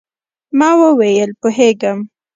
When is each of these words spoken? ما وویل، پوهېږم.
ما 0.59 0.69
وویل، 0.81 1.29
پوهېږم. 1.41 1.99